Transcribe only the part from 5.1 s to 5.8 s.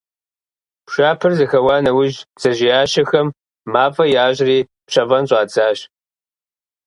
щӀадзащ.